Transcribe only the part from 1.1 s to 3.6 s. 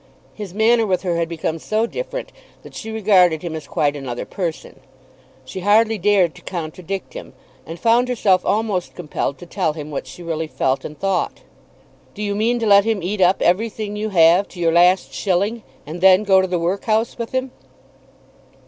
had become so different that she regarded him